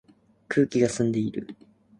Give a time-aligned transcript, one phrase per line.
[0.47, 1.55] 空気が澄んでいる